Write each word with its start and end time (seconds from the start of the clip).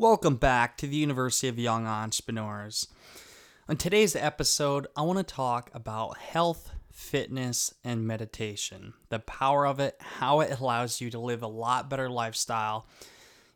Welcome 0.00 0.36
back 0.36 0.76
to 0.76 0.86
the 0.86 0.94
University 0.94 1.48
of 1.48 1.58
Young 1.58 1.84
Entrepreneurs. 1.88 2.86
On 3.68 3.76
today's 3.76 4.14
episode, 4.14 4.86
I 4.96 5.02
want 5.02 5.18
to 5.18 5.24
talk 5.24 5.72
about 5.74 6.18
health, 6.18 6.70
fitness, 6.92 7.74
and 7.82 8.06
meditation. 8.06 8.94
The 9.08 9.18
power 9.18 9.66
of 9.66 9.80
it, 9.80 9.96
how 9.98 10.38
it 10.38 10.60
allows 10.60 11.00
you 11.00 11.10
to 11.10 11.18
live 11.18 11.42
a 11.42 11.48
lot 11.48 11.90
better 11.90 12.08
lifestyle. 12.08 12.86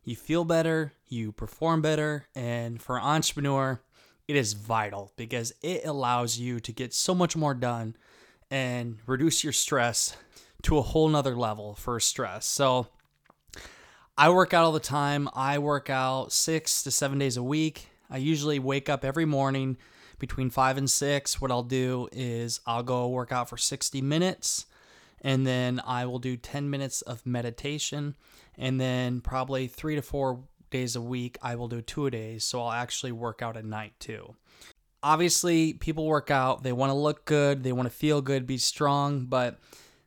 You 0.03 0.17
feel 0.17 0.45
better, 0.45 0.95
you 1.07 1.31
perform 1.31 1.81
better, 1.81 2.27
and 2.35 2.83
for 2.83 2.97
an 2.97 3.05
entrepreneur, 3.05 3.81
it 4.27 4.35
is 4.35 4.55
vital 4.55 5.13
because 5.17 5.53
it 5.63 5.87
allows 5.87 6.41
you 6.41 6.59
to 6.59 6.73
get 6.73 6.93
so 6.93 7.15
much 7.15 7.37
more 7.37 7.55
done 7.55 7.95
and 8.51 8.99
reduce 9.07 9.45
your 9.45 9.53
stress 9.53 10.17
to 10.63 10.77
a 10.77 10.83
whole 10.83 11.09
nother 11.09 11.37
level 11.37 11.77
for 11.77 12.01
stress. 12.01 12.47
So, 12.47 12.89
I 14.17 14.29
work 14.29 14.53
out 14.53 14.65
all 14.65 14.73
the 14.73 14.81
time. 14.81 15.29
I 15.35 15.59
work 15.59 15.89
out 15.89 16.33
six 16.33 16.83
to 16.83 16.91
seven 16.91 17.19
days 17.19 17.39
a 17.39 17.43
week. 17.43 17.89
I 18.11 18.19
usually 18.19 18.59
wake 18.59 18.91
up 18.91 19.05
every 19.05 19.25
morning 19.25 19.79
between 20.19 20.51
five 20.51 20.77
and 20.77 20.91
six. 20.91 21.41
What 21.41 21.51
I'll 21.51 21.63
do 21.63 22.09
is 22.13 22.61
I'll 22.67 22.83
go 22.83 23.09
work 23.09 23.33
out 23.33 23.49
for 23.49 23.57
60 23.57 24.03
minutes 24.03 24.67
and 25.23 25.47
then 25.47 25.81
I 25.87 26.05
will 26.05 26.19
do 26.19 26.37
10 26.37 26.69
minutes 26.69 27.01
of 27.03 27.25
meditation. 27.25 28.15
And 28.59 28.79
then 28.79 29.23
probably 29.23 29.67
three 29.67 29.95
to 29.95 30.03
four 30.03 30.41
days 30.71 30.95
a 30.95 31.01
week, 31.01 31.39
I 31.41 31.55
will 31.55 31.69
do 31.69 31.81
two 31.81 32.07
a 32.07 32.11
days. 32.11 32.45
So 32.45 32.61
I'll 32.61 32.73
actually 32.73 33.13
work 33.13 33.41
out 33.41 33.57
at 33.57 33.65
night 33.65 33.95
too. 33.99 34.37
Obviously, 35.03 35.73
people 35.73 36.07
work 36.07 36.31
out, 36.31 36.63
they 36.63 36.73
want 36.73 36.91
to 36.91 36.95
look 36.95 37.25
good, 37.25 37.65
they 37.65 37.73
want 37.73 37.87
to 37.87 37.95
feel 37.95 38.21
good, 38.21 38.47
be 38.47 38.59
strong, 38.59 39.25
but 39.25 39.59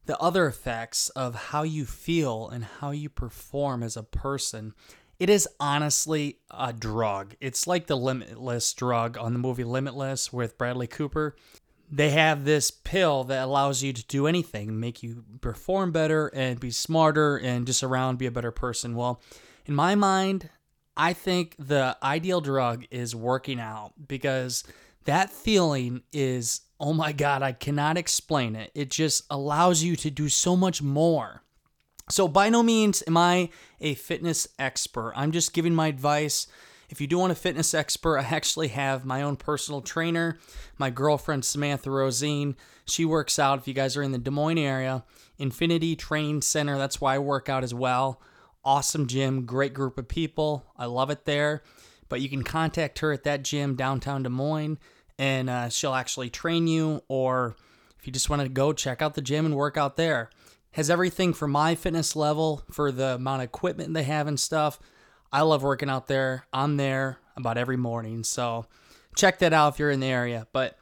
the 0.05 0.17
other 0.19 0.45
effects 0.47 1.09
of 1.09 1.35
how 1.35 1.63
you 1.63 1.85
feel 1.85 2.49
and 2.49 2.63
how 2.63 2.91
you 2.91 3.09
perform 3.09 3.83
as 3.83 3.97
a 3.97 4.03
person, 4.03 4.73
it 5.19 5.29
is 5.29 5.47
honestly 5.59 6.39
a 6.51 6.73
drug. 6.73 7.35
It's 7.39 7.67
like 7.67 7.87
the 7.87 7.97
Limitless 7.97 8.73
drug 8.73 9.17
on 9.17 9.33
the 9.33 9.39
movie 9.39 9.63
Limitless 9.63 10.31
with 10.31 10.57
Bradley 10.57 10.87
Cooper. 10.87 11.35
They 11.89 12.09
have 12.09 12.45
this 12.45 12.71
pill 12.71 13.23
that 13.25 13.43
allows 13.43 13.83
you 13.83 13.93
to 13.93 14.05
do 14.07 14.27
anything, 14.27 14.79
make 14.79 15.03
you 15.03 15.23
perform 15.41 15.91
better 15.91 16.27
and 16.33 16.59
be 16.59 16.71
smarter 16.71 17.37
and 17.37 17.65
just 17.65 17.83
around 17.83 18.17
be 18.17 18.25
a 18.25 18.31
better 18.31 18.51
person. 18.51 18.95
Well, 18.95 19.21
in 19.65 19.75
my 19.75 19.95
mind, 19.95 20.49
I 20.97 21.13
think 21.13 21.55
the 21.59 21.97
ideal 22.01 22.41
drug 22.41 22.85
is 22.89 23.15
working 23.15 23.59
out 23.59 23.93
because 24.07 24.63
that 25.05 25.29
feeling 25.29 26.01
is 26.11 26.61
oh 26.79 26.93
my 26.93 27.11
God, 27.11 27.41
I 27.41 27.51
cannot 27.51 27.97
explain 27.97 28.55
it. 28.55 28.71
It 28.73 28.89
just 28.89 29.23
allows 29.29 29.83
you 29.83 29.95
to 29.97 30.09
do 30.09 30.29
so 30.29 30.55
much 30.55 30.81
more. 30.81 31.43
So, 32.09 32.27
by 32.27 32.49
no 32.49 32.61
means 32.61 33.03
am 33.07 33.17
I 33.17 33.49
a 33.81 33.95
fitness 33.95 34.47
expert. 34.59 35.13
I'm 35.15 35.31
just 35.31 35.53
giving 35.53 35.73
my 35.73 35.87
advice. 35.87 36.47
If 36.89 37.01
you 37.01 37.07
do 37.07 37.17
want 37.17 37.31
a 37.31 37.35
fitness 37.35 37.73
expert, 37.73 38.19
I 38.19 38.23
actually 38.23 38.67
have 38.69 39.05
my 39.05 39.23
own 39.23 39.37
personal 39.37 39.81
trainer, 39.81 40.37
my 40.77 40.91
girlfriend 40.91 41.43
Samantha 41.45 41.89
Rosine. 41.89 42.55
She 42.85 43.05
works 43.05 43.39
out. 43.39 43.57
If 43.57 43.67
you 43.67 43.73
guys 43.73 43.97
are 43.97 44.03
in 44.03 44.11
the 44.11 44.19
Des 44.19 44.29
Moines 44.29 44.59
area, 44.59 45.03
Infinity 45.39 45.95
Training 45.95 46.43
Center, 46.43 46.77
that's 46.77 47.01
why 47.01 47.15
I 47.15 47.19
work 47.19 47.49
out 47.49 47.63
as 47.63 47.73
well. 47.73 48.21
Awesome 48.63 49.07
gym, 49.07 49.45
great 49.45 49.73
group 49.73 49.97
of 49.97 50.07
people. 50.07 50.65
I 50.77 50.85
love 50.85 51.09
it 51.09 51.25
there. 51.25 51.63
But 52.07 52.21
you 52.21 52.29
can 52.29 52.43
contact 52.43 52.99
her 52.99 53.11
at 53.11 53.23
that 53.23 53.43
gym 53.43 53.75
downtown 53.75 54.21
Des 54.21 54.29
Moines 54.29 54.77
and 55.17 55.49
uh, 55.49 55.69
she'll 55.69 55.93
actually 55.93 56.29
train 56.29 56.67
you. 56.67 57.01
Or 57.07 57.55
if 57.99 58.07
you 58.07 58.13
just 58.13 58.29
want 58.29 58.41
to 58.41 58.49
go 58.49 58.73
check 58.73 59.01
out 59.01 59.13
the 59.13 59.21
gym 59.21 59.45
and 59.45 59.55
work 59.55 59.77
out 59.77 59.97
there, 59.97 60.29
has 60.71 60.89
everything 60.89 61.33
for 61.33 61.47
my 61.47 61.75
fitness 61.75 62.15
level 62.15 62.63
for 62.69 62.91
the 62.91 63.15
amount 63.15 63.41
of 63.41 63.45
equipment 63.45 63.93
they 63.93 64.03
have 64.03 64.27
and 64.27 64.39
stuff. 64.39 64.79
I 65.31 65.41
love 65.41 65.63
working 65.63 65.89
out 65.89 66.07
there. 66.07 66.45
I'm 66.53 66.77
there 66.77 67.19
about 67.35 67.57
every 67.57 67.77
morning, 67.77 68.23
so 68.23 68.65
check 69.15 69.39
that 69.39 69.53
out 69.53 69.73
if 69.73 69.79
you're 69.79 69.91
in 69.91 69.99
the 69.99 70.07
area. 70.07 70.47
But 70.53 70.77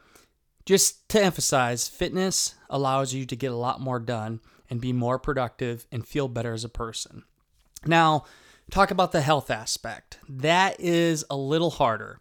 just 0.66 1.08
to 1.10 1.22
emphasize, 1.22 1.88
fitness 1.88 2.54
allows 2.70 3.12
you 3.12 3.26
to 3.26 3.36
get 3.36 3.52
a 3.52 3.56
lot 3.56 3.80
more 3.80 4.00
done 4.00 4.40
and 4.70 4.80
be 4.80 4.92
more 4.92 5.18
productive 5.18 5.86
and 5.92 6.06
feel 6.06 6.28
better 6.28 6.52
as 6.52 6.64
a 6.64 6.68
person. 6.68 7.24
Now, 7.86 8.24
talk 8.70 8.90
about 8.90 9.12
the 9.12 9.20
health 9.20 9.50
aspect. 9.50 10.18
That 10.28 10.80
is 10.80 11.24
a 11.28 11.36
little 11.36 11.70
harder 11.70 12.20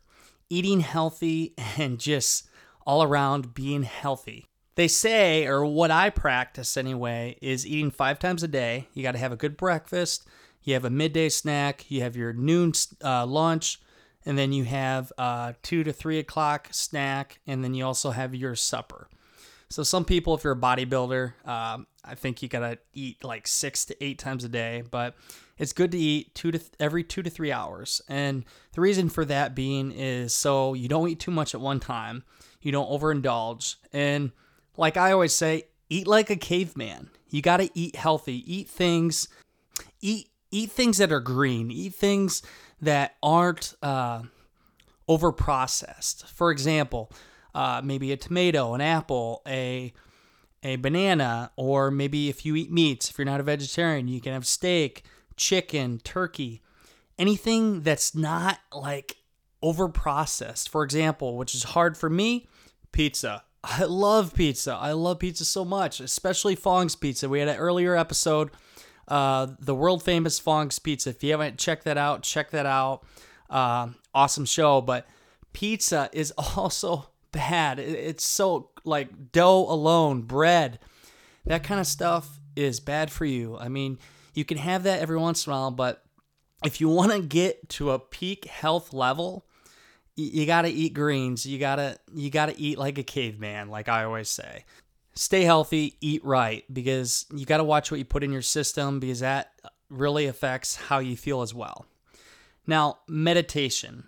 eating 0.50 0.81
healthy 0.81 1.54
and 1.78 2.00
just 2.00 2.48
all 2.86 3.04
around 3.04 3.54
being 3.54 3.84
healthy. 3.84 4.48
They 4.76 4.88
say, 4.88 5.46
or 5.46 5.66
what 5.66 5.92
I 5.92 6.09
practice 6.09 6.78
anyway, 6.78 7.38
is 7.42 7.66
eating 7.66 7.92
five 7.92 8.18
times 8.18 8.42
a 8.42 8.48
day. 8.48 8.88
You 8.94 9.04
got 9.04 9.12
to 9.12 9.20
have 9.20 9.31
a 9.31 9.38
good 9.38 9.56
breakfast, 9.56 10.28
you 10.64 10.74
have 10.74 10.86
a 10.86 10.90
midday 10.90 11.30
snack, 11.30 11.90
you 11.92 12.02
have 12.02 12.16
your 12.16 12.34
noon 12.34 12.74
uh, 13.04 13.26
lunch, 13.26 13.80
and 14.26 14.38
then 14.38 14.52
you 14.52 14.64
have 14.64 15.12
a 15.18 15.56
two 15.62 15.84
to 15.84 15.94
three 15.94 16.18
o'clock 16.18 16.70
snack, 16.72 17.40
and 17.46 17.64
then 17.64 17.74
you 17.74 17.86
also 17.86 18.12
have 18.12 18.34
your 18.34 18.56
supper. 18.56 19.10
So 19.70 19.84
some 19.84 20.06
people, 20.06 20.36
if 20.36 20.44
you're 20.44 20.54
a 20.54 20.60
bodybuilder, 20.60 21.48
um, 21.48 21.88
I 22.04 22.16
think 22.16 22.42
you 22.42 22.50
gotta 22.50 22.80
eat 22.94 23.24
like 23.24 23.48
six 23.48 23.86
to 23.86 24.04
eight 24.04 24.20
times 24.20 24.44
a 24.44 24.50
day, 24.50 24.84
but 24.90 25.16
it's 25.58 25.74
good 25.74 25.91
to 25.91 25.97
eat 25.97 26.34
two 26.36 26.52
to 26.52 26.59
th- 26.59 26.72
every 26.80 27.03
two 27.03 27.22
to 27.24 27.30
three 27.30 27.52
hours. 27.52 28.02
And 28.08 28.46
the 28.74 28.81
reason 28.81 29.09
for 29.09 29.25
that 29.25 29.56
being 29.56 29.91
is 29.91 30.36
so 30.36 30.74
you 30.74 30.88
don't 30.88 31.09
eat 31.09 31.19
too 31.19 31.31
much 31.31 31.53
at 31.53 31.62
one 31.62 31.80
time, 31.80 32.24
you 32.62 32.72
don't 32.72 32.90
overindulge, 32.90 33.75
and 33.92 34.31
like 34.78 34.97
I 34.97 35.12
always 35.12 35.34
say, 35.34 35.63
eat 35.90 36.08
like 36.08 36.30
a 36.30 36.36
caveman. 36.36 37.09
You 37.30 37.42
gotta 37.42 37.69
eat 37.74 37.96
healthy, 37.96 38.44
eat 38.52 38.69
things, 38.69 39.28
eat 40.02 40.30
eat 40.52 40.72
things 40.72 40.97
that 41.00 41.12
are 41.12 41.19
green, 41.19 41.72
eat 41.72 41.96
things 41.96 42.42
that 42.81 43.16
aren't 43.22 43.74
uh. 43.81 44.24
For 45.06 46.50
example 46.50 47.12
uh, 47.56 47.81
maybe 47.84 48.12
a 48.12 48.18
tomato, 48.18 48.74
an 48.74 48.81
apple, 48.81 49.42
a 49.47 49.94
a 50.66 50.78
banana, 50.78 51.52
or 51.58 51.92
maybe 51.92 52.30
if 52.30 52.46
you 52.46 52.56
eat 52.56 52.72
meats, 52.72 53.09
if 53.09 53.18
you're 53.18 53.25
not 53.25 53.42
a 53.42 53.44
vegetarian, 53.44 54.08
you 54.08 54.22
can 54.22 54.31
have 54.31 54.46
steak, 54.46 55.03
chicken, 55.36 56.00
turkey, 56.04 56.62
anything 57.18 57.82
that's 57.82 58.16
not 58.16 58.60
like 58.74 59.18
over 59.62 59.88
processed. 59.88 60.70
For 60.70 60.84
example, 60.84 61.38
which 61.38 61.56
is 61.56 61.64
hard 61.64 61.98
for 61.98 62.10
me, 62.10 62.48
pizza. 62.92 63.44
I 63.64 63.86
love 63.86 64.34
pizza. 64.34 64.74
I 64.74 64.92
love 64.92 65.20
pizza 65.20 65.46
so 65.46 65.64
much, 65.64 66.02
especially 66.02 66.56
Fong's 66.56 66.98
Pizza. 66.98 67.30
We 67.30 67.40
had 67.40 67.48
an 67.48 67.56
earlier 67.56 67.96
episode, 67.96 68.52
uh, 69.08 69.48
the 69.58 69.74
world 69.74 70.04
famous 70.04 70.38
Fong's 70.38 70.80
Pizza. 70.80 71.12
If 71.12 71.24
you 71.24 71.32
haven't 71.32 71.58
checked 71.58 71.86
that 71.86 71.98
out, 71.98 72.24
check 72.24 72.52
that 72.52 72.66
out. 72.66 73.06
Uh, 73.50 73.90
awesome 74.14 74.46
show. 74.46 74.82
But 74.82 75.08
pizza 75.54 76.10
is 76.12 76.32
also 76.58 77.08
bad. 77.32 77.80
It's 77.80 78.26
so 78.26 78.72
like 78.84 79.32
dough 79.32 79.66
alone, 79.70 80.24
bread, 80.24 80.80
that 81.46 81.64
kind 81.64 81.80
of 81.80 81.88
stuff 81.88 82.40
is 82.56 82.80
bad 82.80 83.12
for 83.12 83.26
you. 83.26 83.58
I 83.58 83.70
mean, 83.70 83.98
you 84.34 84.46
can 84.46 84.58
have 84.58 84.84
that 84.84 85.02
every 85.02 85.18
once 85.18 85.46
in 85.46 85.52
a 85.52 85.56
while, 85.56 85.72
but 85.72 86.04
if 86.64 86.80
you 86.80 86.90
want 86.90 87.12
to 87.12 87.22
get 87.22 87.70
to 87.70 87.92
a 87.92 88.00
peak 88.00 88.46
health 88.46 88.94
level, 88.94 89.46
you 90.16 90.46
got 90.46 90.63
to 90.63 90.69
eat 90.69 90.94
greens. 90.94 91.46
You 91.46 91.60
got 91.60 91.78
to 91.78 91.98
you 92.13 92.30
got 92.30 92.48
to 92.48 92.60
eat 92.60 92.78
like 92.78 92.98
a 92.98 93.04
caveman, 93.04 93.69
like 93.69 93.90
I 93.90 94.04
always 94.04 94.30
say. 94.30 94.66
Stay 95.16 95.44
healthy, 95.44 95.96
eat 96.02 96.24
right 96.24 96.63
because 96.74 97.25
you 97.34 97.46
got 97.46 97.57
to 97.57 97.63
watch 97.63 97.92
what 97.92 97.98
you 97.98 98.06
put 98.06 98.24
in 98.24 98.31
your 98.31 98.42
system 98.42 99.00
because 99.00 99.19
that 99.19 99.52
really 99.90 100.25
affects 100.25 100.75
how 100.75 101.00
you 101.00 101.16
feel 101.16 101.42
as 101.42 101.54
well. 101.54 101.86
Now, 102.66 103.00
meditation. 103.07 104.06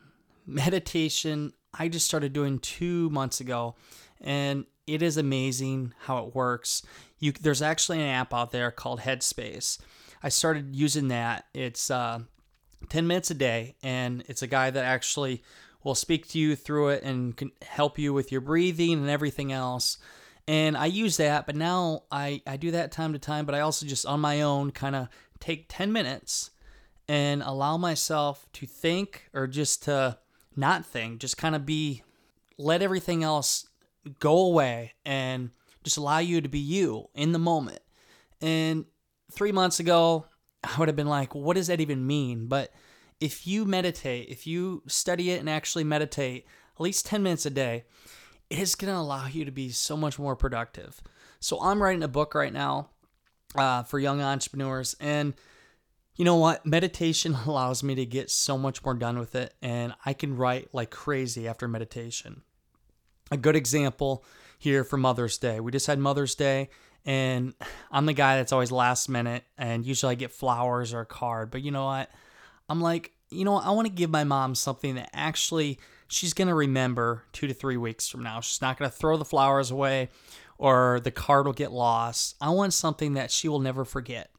Meditation 0.47 1.53
I 1.77 1.87
just 1.87 2.05
started 2.05 2.33
doing 2.33 2.59
two 2.59 3.09
months 3.09 3.39
ago, 3.39 3.75
and 4.21 4.65
it 4.87 5.01
is 5.01 5.17
amazing 5.17 5.93
how 6.01 6.19
it 6.25 6.35
works. 6.35 6.83
You 7.19 7.33
there's 7.33 7.61
actually 7.61 8.01
an 8.01 8.07
app 8.07 8.33
out 8.33 8.51
there 8.51 8.71
called 8.71 9.01
Headspace. 9.01 9.79
I 10.25 10.29
started 10.29 10.75
using 10.75 11.09
that. 11.09 11.45
It's 11.53 11.91
uh, 11.91 12.17
10 12.89 13.05
minutes 13.05 13.29
a 13.29 13.35
day, 13.35 13.75
and 13.83 14.23
it's 14.27 14.41
a 14.41 14.47
guy 14.47 14.71
that 14.71 14.83
actually 14.83 15.43
will 15.83 15.93
speak 15.93 16.27
to 16.29 16.39
you 16.39 16.55
through 16.55 16.89
it 16.89 17.03
and 17.03 17.37
can 17.37 17.51
help 17.61 17.99
you 17.99 18.11
with 18.11 18.31
your 18.31 18.41
breathing 18.41 18.93
and 18.93 19.07
everything 19.07 19.51
else. 19.51 19.99
And 20.47 20.75
I 20.75 20.87
use 20.87 21.17
that, 21.17 21.45
but 21.45 21.55
now 21.55 22.05
I, 22.09 22.41
I 22.47 22.57
do 22.57 22.71
that 22.71 22.91
time 22.91 23.13
to 23.13 23.19
time, 23.19 23.45
but 23.45 23.53
I 23.53 23.59
also 23.59 23.85
just 23.85 24.07
on 24.07 24.19
my 24.19 24.41
own 24.41 24.71
kind 24.71 24.95
of 24.95 25.09
take 25.39 25.67
10 25.69 25.91
minutes 25.91 26.49
and 27.07 27.43
allow 27.43 27.77
myself 27.77 28.47
to 28.53 28.65
think 28.65 29.29
or 29.31 29.45
just 29.45 29.83
to 29.83 30.17
not 30.55 30.87
think, 30.87 31.19
just 31.19 31.37
kind 31.37 31.53
of 31.55 31.67
be, 31.67 32.01
let 32.57 32.81
everything 32.81 33.23
else 33.23 33.67
go 34.19 34.39
away 34.39 34.93
and 35.05 35.51
just 35.83 35.97
allow 35.97 36.17
you 36.17 36.41
to 36.41 36.49
be 36.49 36.57
you 36.57 37.09
in 37.13 37.31
the 37.31 37.37
moment. 37.37 37.81
And 38.41 38.85
three 39.35 39.51
months 39.51 39.79
ago, 39.79 40.25
I 40.63 40.79
would 40.79 40.87
have 40.87 40.95
been 40.95 41.07
like, 41.07 41.35
what 41.35 41.55
does 41.55 41.67
that 41.67 41.81
even 41.81 42.05
mean? 42.05 42.47
But 42.47 42.71
if 43.19 43.47
you 43.47 43.65
meditate, 43.65 44.29
if 44.29 44.45
you 44.47 44.83
study 44.87 45.31
it 45.31 45.39
and 45.39 45.49
actually 45.49 45.83
meditate 45.83 46.45
at 46.75 46.81
least 46.81 47.05
10 47.05 47.23
minutes 47.23 47.45
a 47.45 47.49
day, 47.49 47.85
it 48.49 48.59
is 48.59 48.75
going 48.75 48.93
to 48.93 48.99
allow 48.99 49.27
you 49.27 49.45
to 49.45 49.51
be 49.51 49.69
so 49.69 49.95
much 49.95 50.19
more 50.19 50.35
productive. 50.35 51.01
So 51.39 51.61
I'm 51.61 51.81
writing 51.81 52.03
a 52.03 52.07
book 52.07 52.35
right 52.35 52.53
now 52.53 52.89
uh, 53.55 53.83
for 53.83 53.99
young 53.99 54.21
entrepreneurs. 54.21 54.95
And 54.99 55.33
you 56.15 56.25
know 56.25 56.35
what? 56.35 56.65
Meditation 56.65 57.35
allows 57.45 57.83
me 57.83 57.95
to 57.95 58.05
get 58.05 58.29
so 58.29 58.57
much 58.57 58.83
more 58.83 58.93
done 58.93 59.19
with 59.19 59.35
it. 59.35 59.53
And 59.61 59.93
I 60.05 60.13
can 60.13 60.35
write 60.35 60.69
like 60.73 60.91
crazy 60.91 61.47
after 61.47 61.67
meditation. 61.67 62.41
A 63.31 63.37
good 63.37 63.55
example 63.55 64.23
here 64.59 64.83
for 64.83 64.97
Mother's 64.97 65.37
Day. 65.37 65.59
We 65.59 65.71
just 65.71 65.87
had 65.87 65.99
Mother's 65.99 66.35
Day, 66.35 66.69
and 67.05 67.53
I'm 67.91 68.05
the 68.05 68.13
guy 68.13 68.37
that's 68.37 68.51
always 68.51 68.71
last 68.71 69.09
minute, 69.09 69.43
and 69.57 69.85
usually 69.85 70.11
I 70.11 70.15
get 70.15 70.31
flowers 70.31 70.93
or 70.93 71.01
a 71.01 71.05
card. 71.05 71.51
But 71.51 71.61
you 71.61 71.71
know 71.71 71.85
what? 71.85 72.09
I'm 72.69 72.81
like, 72.81 73.11
you 73.29 73.45
know, 73.45 73.55
I 73.57 73.71
want 73.71 73.87
to 73.87 73.93
give 73.93 74.09
my 74.09 74.23
mom 74.23 74.55
something 74.55 74.95
that 74.95 75.09
actually 75.13 75.79
she's 76.07 76.33
going 76.33 76.47
to 76.47 76.53
remember 76.53 77.23
two 77.33 77.47
to 77.47 77.53
three 77.53 77.77
weeks 77.77 78.07
from 78.07 78.23
now. 78.23 78.41
She's 78.41 78.61
not 78.61 78.77
going 78.77 78.89
to 78.89 78.95
throw 78.95 79.17
the 79.17 79.25
flowers 79.25 79.71
away 79.71 80.09
or 80.57 80.99
the 81.03 81.11
card 81.11 81.45
will 81.45 81.53
get 81.53 81.71
lost. 81.71 82.35
I 82.39 82.49
want 82.49 82.73
something 82.73 83.13
that 83.13 83.31
she 83.31 83.47
will 83.47 83.59
never 83.59 83.85
forget. 83.85 84.31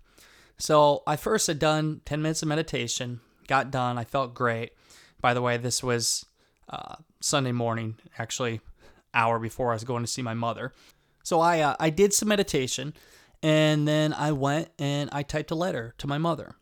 So 0.58 1.02
I 1.06 1.16
first 1.16 1.46
had 1.46 1.58
done 1.58 2.00
10 2.04 2.22
minutes 2.22 2.42
of 2.42 2.48
meditation, 2.48 3.20
got 3.46 3.70
done. 3.70 3.98
I 3.98 4.04
felt 4.04 4.34
great. 4.34 4.72
By 5.20 5.34
the 5.34 5.42
way, 5.42 5.56
this 5.56 5.82
was 5.82 6.24
uh, 6.68 6.96
Sunday 7.20 7.52
morning, 7.52 7.96
actually, 8.18 8.60
hour 9.12 9.38
before 9.38 9.70
I 9.70 9.74
was 9.74 9.84
going 9.84 10.02
to 10.02 10.10
see 10.10 10.22
my 10.22 10.34
mother. 10.34 10.72
So 11.26 11.40
I 11.40 11.60
uh, 11.60 11.74
I 11.80 11.90
did 11.90 12.14
some 12.14 12.28
meditation, 12.28 12.94
and 13.42 13.86
then 13.88 14.12
I 14.12 14.30
went 14.32 14.68
and 14.78 15.10
I 15.12 15.22
typed 15.22 15.50
a 15.50 15.56
letter 15.56 15.94
to 15.98 16.06
my 16.06 16.18
mother 16.18 16.54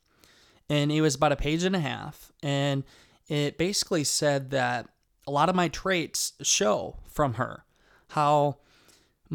and 0.68 0.90
it 0.90 1.00
was 1.00 1.14
about 1.14 1.32
a 1.32 1.36
page 1.36 1.62
and 1.64 1.76
a 1.76 1.80
half. 1.80 2.32
And 2.42 2.84
it 3.28 3.58
basically 3.58 4.04
said 4.04 4.50
that 4.50 4.88
a 5.26 5.30
lot 5.30 5.48
of 5.48 5.54
my 5.54 5.68
traits 5.68 6.32
show 6.42 6.98
from 7.06 7.34
her 7.34 7.64
how 8.08 8.58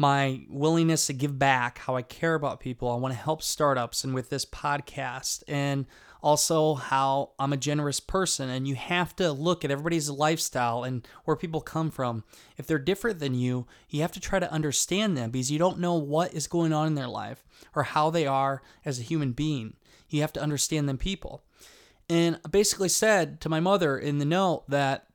my 0.00 0.40
willingness 0.48 1.08
to 1.08 1.12
give 1.12 1.38
back, 1.38 1.76
how 1.76 1.94
I 1.94 2.00
care 2.00 2.34
about 2.34 2.58
people, 2.58 2.90
I 2.90 2.94
want 2.94 3.12
to 3.12 3.20
help 3.20 3.42
startups, 3.42 4.02
and 4.02 4.14
with 4.14 4.30
this 4.30 4.46
podcast, 4.46 5.42
and 5.46 5.84
also 6.22 6.74
how 6.74 7.32
I'm 7.38 7.52
a 7.52 7.58
generous 7.58 8.00
person. 8.00 8.48
And 8.48 8.66
you 8.66 8.76
have 8.76 9.14
to 9.16 9.30
look 9.30 9.62
at 9.62 9.70
everybody's 9.70 10.08
lifestyle 10.08 10.84
and 10.84 11.06
where 11.26 11.36
people 11.36 11.60
come 11.60 11.90
from. 11.90 12.24
If 12.56 12.66
they're 12.66 12.78
different 12.78 13.18
than 13.18 13.34
you, 13.34 13.66
you 13.90 14.00
have 14.00 14.12
to 14.12 14.20
try 14.20 14.38
to 14.38 14.50
understand 14.50 15.18
them 15.18 15.30
because 15.30 15.50
you 15.50 15.58
don't 15.58 15.78
know 15.78 15.96
what 15.96 16.32
is 16.32 16.46
going 16.46 16.72
on 16.72 16.86
in 16.86 16.94
their 16.94 17.06
life 17.06 17.44
or 17.74 17.82
how 17.82 18.08
they 18.08 18.26
are 18.26 18.62
as 18.86 18.98
a 18.98 19.02
human 19.02 19.32
being. 19.32 19.74
You 20.08 20.22
have 20.22 20.32
to 20.32 20.42
understand 20.42 20.88
them 20.88 20.96
people. 20.96 21.44
And 22.08 22.40
I 22.42 22.48
basically 22.48 22.88
said 22.88 23.38
to 23.42 23.50
my 23.50 23.60
mother 23.60 23.98
in 23.98 24.16
the 24.16 24.24
note 24.24 24.64
that 24.66 25.08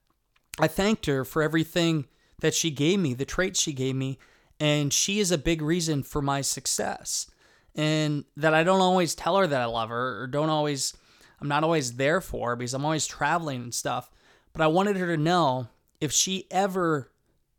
I 0.60 0.68
thanked 0.68 1.08
her 1.08 1.26
for 1.26 1.42
everything 1.42 2.06
that 2.42 2.54
she 2.54 2.70
gave 2.70 3.00
me, 3.00 3.16
the 3.16 3.26
traits 3.26 3.60
she 3.60 3.74
gave 3.74 3.96
me, 3.96 4.20
and 4.60 4.94
she 4.94 5.20
is 5.20 5.32
a 5.32 5.38
big 5.38 5.62
reason 5.62 6.04
for 6.04 6.22
my 6.22 6.42
success. 6.42 7.30
And 7.76 8.24
that 8.38 8.54
I 8.54 8.64
don't 8.64 8.82
always 8.82 9.16
tell 9.16 9.38
her 9.38 9.48
that 9.48 9.62
I 9.62 9.66
love 9.66 9.90
her 9.90 10.22
or 10.22 10.28
don't 10.28 10.50
always, 10.50 10.94
I'm 11.42 11.50
not 11.50 11.64
always 11.64 11.94
there 11.94 12.22
for 12.22 12.50
her 12.50 12.56
because 12.56 12.74
I'm 12.74 12.86
always 12.86 13.06
traveling 13.06 13.64
and 13.64 13.74
stuff. 13.74 14.10
But 14.54 14.62
I 14.62 14.68
wanted 14.68 14.96
her 14.98 15.08
to 15.08 15.22
know 15.22 15.68
if 16.00 16.12
she 16.12 16.48
ever 16.50 17.12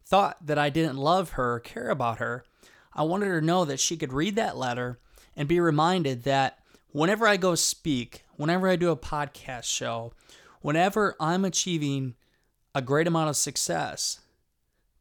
thought 0.07 0.47
that 0.47 0.59
I 0.59 0.71
didn't 0.71 0.97
love 0.97 1.31
her 1.31 1.55
or 1.55 1.61
care 1.61 1.91
about 1.91 2.19
her, 2.19 2.45
I 2.95 3.03
wanted 3.03 3.27
her 3.27 3.41
to 3.41 3.47
know 3.47 3.67
that 3.67 3.81
she 3.81 3.99
could 3.99 4.13
read 4.13 4.37
that 4.37 4.57
letter 4.57 4.99
and 5.37 5.47
be 5.47 5.61
reminded 5.61 6.23
that 6.23 6.61
whenever 6.93 7.27
I 7.27 7.37
go 7.37 7.55
speak, 7.55 8.25
whenever 8.37 8.69
I 8.69 8.77
do 8.77 8.91
a 8.91 8.97
podcast 8.97 9.65
show, 9.65 10.15
whenever 10.63 11.15
I'm 11.21 11.45
achieving 11.45 12.15
a 12.75 12.81
great 12.81 13.07
amount 13.07 13.29
of 13.29 13.37
success, 13.37 14.21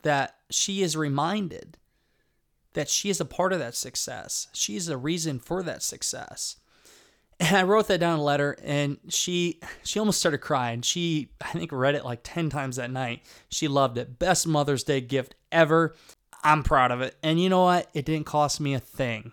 that 0.01 0.35
she 0.49 0.83
is 0.83 0.97
reminded 0.97 1.77
that 2.75 2.89
she 2.89 3.09
is 3.09 3.19
a 3.19 3.25
part 3.25 3.51
of 3.51 3.59
that 3.59 3.75
success. 3.75 4.47
She 4.53 4.75
is 4.75 4.87
a 4.87 4.97
reason 4.97 5.39
for 5.39 5.63
that 5.63 5.81
success. 5.81 6.57
And 7.39 7.57
I 7.57 7.63
wrote 7.63 7.87
that 7.87 7.99
down 7.99 8.13
in 8.13 8.19
a 8.19 8.23
letter 8.23 8.57
and 8.63 8.97
she 9.09 9.59
she 9.83 9.99
almost 9.99 10.19
started 10.19 10.37
crying. 10.37 10.81
She 10.81 11.31
I 11.41 11.49
think 11.49 11.71
read 11.73 11.95
it 11.95 12.05
like 12.05 12.21
10 12.23 12.49
times 12.49 12.77
that 12.77 12.91
night. 12.91 13.23
She 13.49 13.67
loved 13.67 13.97
it. 13.97 14.19
Best 14.19 14.47
Mother's 14.47 14.83
Day 14.83 15.01
gift 15.01 15.35
ever. 15.51 15.95
I'm 16.43 16.63
proud 16.63 16.91
of 16.91 17.01
it. 17.01 17.17
And 17.23 17.41
you 17.41 17.49
know 17.49 17.63
what? 17.63 17.89
It 17.93 18.05
didn't 18.05 18.27
cost 18.27 18.61
me 18.61 18.73
a 18.73 18.79
thing. 18.79 19.31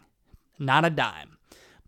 Not 0.59 0.85
a 0.85 0.91
dime. 0.91 1.37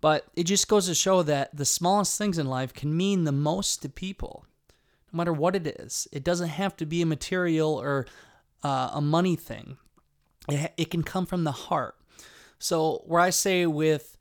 But 0.01 0.27
it 0.37 0.45
just 0.45 0.69
goes 0.69 0.87
to 0.87 0.95
show 0.95 1.23
that 1.23 1.57
the 1.57 1.65
smallest 1.65 2.19
things 2.19 2.39
in 2.39 2.47
life 2.47 2.75
can 2.75 2.95
mean 2.95 3.25
the 3.25 3.33
most 3.33 3.81
to 3.83 3.89
people, 3.89 4.45
no 5.11 5.17
matter 5.17 5.33
what 5.33 5.57
it 5.57 5.67
is. 5.67 6.07
It 6.13 6.23
doesn't 6.23 6.49
have 6.49 6.77
to 6.77 6.85
be 6.85 7.01
a 7.01 7.07
material 7.07 7.81
or 7.81 8.07
uh, 8.63 8.91
a 8.93 9.01
money 9.01 9.35
thing, 9.35 9.79
it, 10.49 10.73
it 10.77 10.91
can 10.91 11.03
come 11.03 11.27
from 11.27 11.45
the 11.45 11.53
heart. 11.53 11.97
So, 12.59 13.03
where 13.07 13.21
I 13.21 13.31
say 13.31 13.67
with 13.67 14.17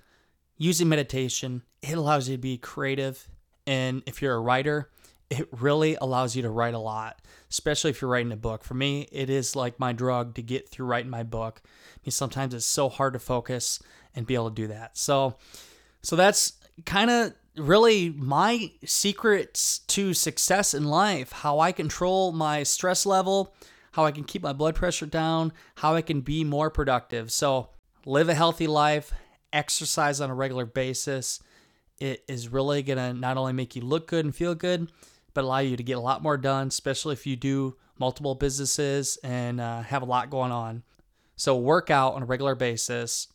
using 0.58 0.90
meditation, 0.90 1.64
it 1.82 1.98
allows 1.98 2.30
you 2.30 2.36
to 2.36 2.42
be 2.42 2.58
creative. 2.58 3.30
And 3.66 4.04
if 4.06 4.22
you're 4.22 4.36
a 4.36 4.40
writer, 4.40 4.90
it 5.30 5.48
really 5.52 5.96
allows 6.00 6.36
you 6.36 6.42
to 6.44 6.50
write 6.50 6.74
a 6.74 6.80
lot, 6.80 7.22
especially 7.50 7.90
if 7.90 8.02
you're 8.02 8.12
writing 8.12 8.32
a 8.32 8.38
book. 8.38 8.64
For 8.64 8.74
me, 8.74 9.08
it 9.12 9.30
is 9.30 9.56
like 9.56 9.80
my 9.80 9.94
drug 9.94 10.36
to 10.36 10.42
get 10.42 10.70
through 10.70 10.86
writing 10.86 11.10
my 11.10 11.24
book. 11.24 11.62
Because 11.96 12.16
sometimes 12.16 12.54
it's 12.54 12.66
so 12.66 12.90
hard 12.90 13.14
to 13.14 13.20
focus 13.20 13.80
and 14.16 14.28
be 14.28 14.36
able 14.36 14.50
to 14.50 14.56
do 14.56 14.68
that. 14.68 14.98
So, 14.98 15.38
so 16.02 16.16
that's 16.16 16.54
kind 16.86 17.10
of 17.10 17.34
really 17.56 18.10
my 18.10 18.72
secrets 18.86 19.80
to 19.80 20.14
success 20.14 20.74
in 20.74 20.86
life 20.86 21.32
how 21.32 21.60
I 21.60 21.72
control 21.72 22.32
my 22.32 22.64
stress 22.64 23.06
level, 23.06 23.54
how 23.94 24.06
I 24.06 24.12
can 24.12 24.24
keep 24.24 24.42
my 24.42 24.54
blood 24.54 24.76
pressure 24.76 25.06
down, 25.06 25.54
how 25.76 25.94
I 25.94 26.02
can 26.02 26.22
be 26.22 26.44
more 26.44 26.70
productive. 26.70 27.32
So, 27.32 27.70
live 28.06 28.28
a 28.28 28.34
healthy 28.34 28.66
life, 28.66 29.14
exercise 29.54 30.20
on 30.20 30.32
a 30.32 30.36
regular 30.36 30.66
basis. 30.66 31.40
It 32.00 32.24
is 32.28 32.50
really 32.50 32.82
going 32.82 32.98
to 32.98 33.14
not 33.14 33.38
only 33.38 33.54
make 33.54 33.76
you 33.76 33.84
look 33.84 34.08
good 34.08 34.26
and 34.26 34.36
feel 34.36 34.56
good, 34.56 34.92
but 35.36 35.44
allow 35.44 35.60
you 35.60 35.78
to 35.78 35.84
get 35.84 35.98
a 35.98 36.02
lot 36.02 36.24
more 36.24 36.38
done, 36.38 36.68
especially 36.68 37.14
if 37.14 37.28
you 37.28 37.36
do 37.36 37.76
multiple 38.00 38.34
businesses 38.34 39.18
and 39.24 39.62
uh, 39.62 39.84
have 39.84 40.02
a 40.02 40.06
lot 40.06 40.32
going 40.32 40.52
on. 40.52 40.82
So, 41.36 41.56
work 41.56 41.92
out 41.92 42.16
on 42.16 42.24
a 42.24 42.26
regular 42.26 42.56
basis. 42.56 43.28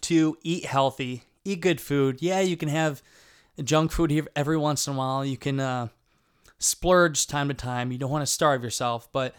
To 0.00 0.36
eat 0.42 0.64
healthy, 0.64 1.24
eat 1.44 1.60
good 1.60 1.80
food. 1.80 2.22
Yeah, 2.22 2.40
you 2.40 2.56
can 2.56 2.70
have 2.70 3.02
junk 3.62 3.92
food 3.92 4.10
here 4.10 4.26
every 4.34 4.56
once 4.56 4.86
in 4.86 4.94
a 4.94 4.96
while. 4.96 5.24
You 5.24 5.36
can 5.36 5.60
uh, 5.60 5.88
splurge 6.58 7.26
time 7.26 7.48
to 7.48 7.54
time. 7.54 7.92
You 7.92 7.98
don't 7.98 8.10
want 8.10 8.22
to 8.22 8.32
starve 8.32 8.64
yourself, 8.64 9.08
but 9.12 9.34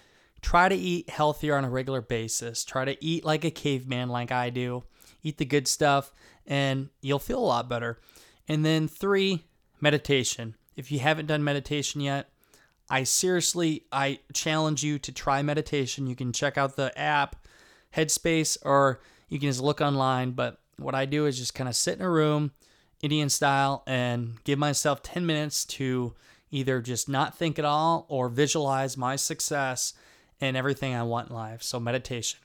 try 0.45 0.69
to 0.69 0.75
eat 0.75 1.09
healthier 1.09 1.55
on 1.55 1.65
a 1.65 1.69
regular 1.71 2.01
basis. 2.01 2.63
Try 2.63 2.85
to 2.85 3.03
eat 3.03 3.25
like 3.25 3.43
a 3.43 3.49
caveman, 3.49 4.09
like 4.09 4.31
I 4.31 4.51
do. 4.51 4.83
Eat 5.23 5.39
the 5.39 5.45
good 5.45 5.67
stuff, 5.67 6.13
and 6.45 6.89
you'll 7.01 7.17
feel 7.17 7.39
a 7.39 7.43
lot 7.43 7.67
better. 7.67 7.99
And 8.47 8.63
then 8.63 8.87
three, 8.87 9.43
meditation. 9.81 10.53
If 10.75 10.91
you 10.91 10.99
haven't 10.99 11.25
done 11.25 11.43
meditation 11.43 11.99
yet, 11.99 12.29
I 12.87 13.05
seriously 13.05 13.85
I 13.91 14.19
challenge 14.33 14.83
you 14.83 14.99
to 14.99 15.11
try 15.11 15.41
meditation. 15.41 16.05
You 16.05 16.15
can 16.15 16.31
check 16.31 16.59
out 16.59 16.75
the 16.75 16.95
app 16.95 17.47
Headspace 17.95 18.55
or 18.61 19.01
you 19.29 19.39
can 19.39 19.49
just 19.49 19.61
look 19.61 19.81
online, 19.81 20.33
but 20.33 20.59
what 20.77 20.93
I 20.93 21.05
do 21.05 21.25
is 21.25 21.39
just 21.39 21.55
kind 21.55 21.67
of 21.67 21.75
sit 21.75 21.97
in 21.97 22.05
a 22.05 22.09
room, 22.09 22.51
Indian 23.01 23.29
style, 23.29 23.81
and 23.87 24.43
give 24.43 24.59
myself 24.59 25.01
10 25.01 25.25
minutes 25.25 25.65
to 25.65 26.13
either 26.51 26.81
just 26.81 27.09
not 27.09 27.35
think 27.35 27.57
at 27.57 27.65
all 27.65 28.05
or 28.09 28.29
visualize 28.29 28.95
my 28.95 29.15
success 29.15 29.93
and 30.41 30.57
everything 30.57 30.93
I 30.93 31.03
want 31.03 31.29
in 31.29 31.35
life. 31.35 31.63
So, 31.63 31.79
meditation. 31.79 32.39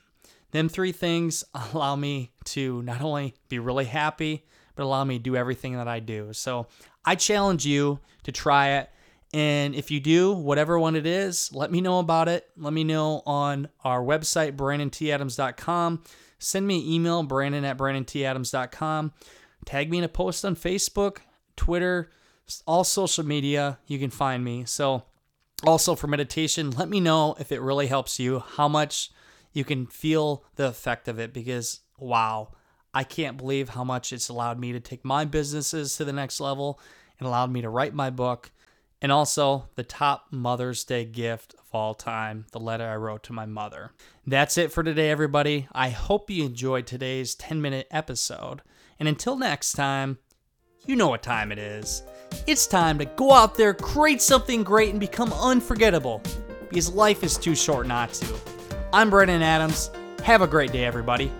Them 0.51 0.69
three 0.69 0.91
things 0.91 1.43
allow 1.73 1.95
me 1.95 2.31
to 2.45 2.81
not 2.83 3.01
only 3.01 3.35
be 3.49 3.59
really 3.59 3.85
happy, 3.85 4.45
but 4.75 4.83
allow 4.83 5.03
me 5.03 5.17
to 5.17 5.23
do 5.23 5.35
everything 5.35 5.75
that 5.75 5.87
I 5.87 5.99
do. 5.99 6.33
So, 6.33 6.67
I 7.05 7.15
challenge 7.15 7.65
you 7.65 7.99
to 8.23 8.31
try 8.31 8.69
it. 8.69 8.89
And 9.33 9.75
if 9.75 9.89
you 9.91 9.99
do, 9.99 10.33
whatever 10.33 10.77
one 10.77 10.95
it 10.95 11.05
is, 11.05 11.53
let 11.53 11.71
me 11.71 11.79
know 11.79 11.99
about 11.99 12.27
it. 12.27 12.49
Let 12.57 12.73
me 12.73 12.83
know 12.83 13.23
on 13.25 13.69
our 13.83 14.01
website, 14.01 14.57
brandonTadams.com. 14.57 16.03
Send 16.37 16.67
me 16.67 16.79
an 16.79 16.91
email, 16.91 17.23
brandon 17.23 17.63
at 17.63 17.77
brandonTadams.com. 17.77 19.13
Tag 19.65 19.89
me 19.89 19.99
in 19.99 20.03
a 20.03 20.09
post 20.09 20.43
on 20.43 20.55
Facebook, 20.55 21.19
Twitter, 21.55 22.09
all 22.65 22.83
social 22.83 23.25
media. 23.25 23.77
You 23.87 23.99
can 23.99 24.09
find 24.09 24.43
me. 24.43 24.65
So, 24.65 25.03
also 25.65 25.95
for 25.95 26.07
meditation, 26.07 26.71
let 26.71 26.89
me 26.89 26.99
know 26.99 27.35
if 27.39 27.51
it 27.51 27.61
really 27.61 27.87
helps 27.87 28.19
you, 28.19 28.39
how 28.39 28.67
much 28.67 29.11
you 29.53 29.63
can 29.63 29.85
feel 29.85 30.45
the 30.55 30.67
effect 30.67 31.07
of 31.07 31.19
it 31.19 31.33
because, 31.33 31.81
wow, 31.97 32.53
I 32.93 33.03
can't 33.03 33.37
believe 33.37 33.69
how 33.69 33.83
much 33.83 34.11
it's 34.11 34.29
allowed 34.29 34.59
me 34.59 34.71
to 34.71 34.79
take 34.79 35.05
my 35.05 35.25
businesses 35.25 35.95
to 35.97 36.05
the 36.05 36.13
next 36.13 36.39
level 36.39 36.79
and 37.19 37.27
allowed 37.27 37.51
me 37.51 37.61
to 37.61 37.69
write 37.69 37.93
my 37.93 38.09
book 38.09 38.51
and 39.01 39.11
also 39.11 39.67
the 39.75 39.83
top 39.83 40.27
Mother's 40.31 40.83
Day 40.83 41.05
gift 41.05 41.55
of 41.55 41.65
all 41.73 41.93
time, 41.93 42.45
the 42.51 42.59
letter 42.59 42.87
I 42.87 42.95
wrote 42.97 43.23
to 43.23 43.33
my 43.33 43.45
mother. 43.45 43.91
That's 44.27 44.57
it 44.57 44.71
for 44.71 44.83
today, 44.83 45.09
everybody. 45.09 45.67
I 45.71 45.89
hope 45.89 46.29
you 46.29 46.45
enjoyed 46.45 46.85
today's 46.85 47.33
10 47.35 47.61
minute 47.61 47.87
episode. 47.89 48.61
And 48.99 49.07
until 49.09 49.37
next 49.37 49.73
time, 49.73 50.19
you 50.85 50.95
know 50.95 51.07
what 51.07 51.23
time 51.23 51.51
it 51.51 51.57
is. 51.57 52.03
It's 52.47 52.67
time 52.67 52.97
to 52.99 53.05
go 53.05 53.31
out 53.31 53.55
there, 53.55 53.73
create 53.73 54.21
something 54.21 54.63
great, 54.63 54.89
and 54.89 54.99
become 54.99 55.31
unforgettable 55.33 56.21
because 56.69 56.93
life 56.93 57.23
is 57.23 57.37
too 57.37 57.55
short 57.55 57.87
not 57.87 58.13
to. 58.13 58.35
I'm 58.93 59.09
Brandon 59.09 59.41
Adams. 59.41 59.91
Have 60.23 60.41
a 60.41 60.47
great 60.47 60.71
day, 60.71 60.85
everybody. 60.85 61.31